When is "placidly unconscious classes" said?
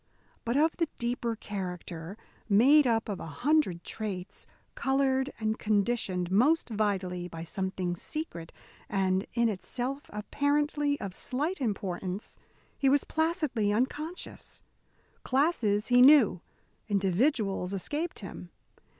13.03-15.89